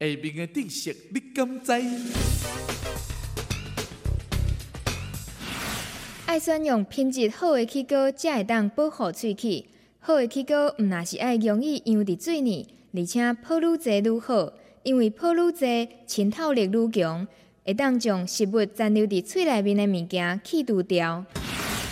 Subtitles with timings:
[0.00, 1.72] 下面的知识你敢知？
[6.26, 9.66] 爱选用品质好的牙膏，才会当保护喙齿。
[10.00, 14.52] 好的牙膏毋但是爱容易溶伫水里，而且泡愈侪愈好，
[14.82, 17.28] 因为泡愈侪，渗透力愈强，
[17.64, 21.24] 会当将食物残留伫喙内面的物件去除掉。